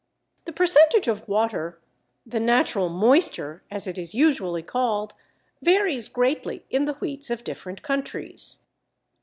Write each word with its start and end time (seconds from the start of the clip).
The 0.45 0.51
percentage 0.51 1.07
of 1.07 1.27
water, 1.27 1.79
the 2.25 2.39
natural 2.39 2.89
moisture 2.89 3.61
as 3.69 3.85
it 3.85 3.99
is 3.99 4.15
usually 4.15 4.63
called, 4.63 5.13
varies 5.61 6.07
greatly 6.07 6.65
in 6.71 6.85
the 6.85 6.93
wheats 6.95 7.29
of 7.29 7.43
different 7.43 7.83
countries. 7.83 8.65